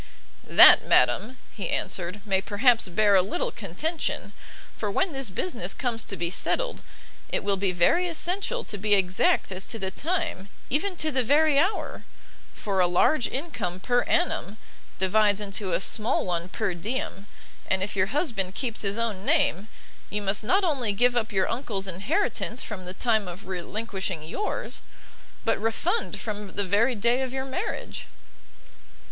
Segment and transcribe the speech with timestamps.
[0.47, 4.33] "That, madam," he answered, "may perhaps bear a little contention:
[4.75, 6.81] for when this business comes to be settled,
[7.29, 11.21] it will be very essential to be exact as to the time, even to the
[11.21, 12.03] very hour;
[12.55, 14.57] for a large income per annum,
[14.97, 17.27] divides into a small one per diem:
[17.67, 19.67] and if your husband keeps his own name,
[20.09, 24.81] you must not only give up your uncle's inheritance from the time of relinquishing yours,
[25.45, 28.07] but refund from the very day of your marriage."